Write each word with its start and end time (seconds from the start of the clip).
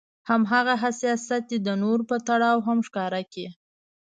هماغه 0.29 0.73
حساسيت 0.83 1.43
دې 1.49 1.57
د 1.63 1.69
نورو 1.83 2.03
په 2.11 2.17
تړاو 2.27 2.57
هم 2.67 2.77
ښکاره 2.87 3.21
کړي. 3.31 3.47